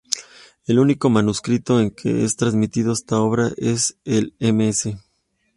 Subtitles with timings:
[0.65, 4.95] El único manuscrito en que se ha transmitido esta obra es el Ms.